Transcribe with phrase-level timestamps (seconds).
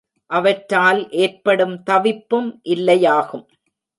[0.29, 3.45] அவற்றால் ஏற்படும் தவிப்பும் இல்லையாகும்.